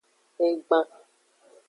Egban. 0.45 0.87